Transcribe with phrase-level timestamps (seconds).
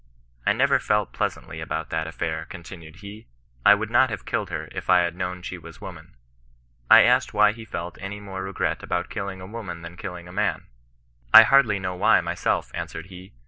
[0.01, 0.03] ^
[0.47, 3.31] I neTer felt pleasantly about that afiair," continued he;'^
[3.63, 6.15] I would not have killed her if I had known she was woman."
[6.89, 10.31] I asked why he felt any more regret about killing a woman than killing a
[10.33, 10.53] man
[11.29, 13.33] 1 ^ I hardly know why myself," answered he.